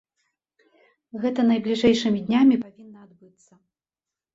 [1.27, 3.53] Гэта найбліжэйшымі днямі павінна адбыцца.